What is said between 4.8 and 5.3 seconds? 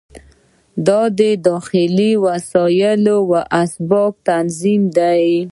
دی.